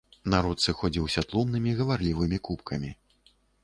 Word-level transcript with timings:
Народ 0.33 0.63
сыходзіўся 0.67 1.25
тлумнымі 1.33 1.77
гаварлівымі 1.83 2.37
купкамі. 2.47 2.95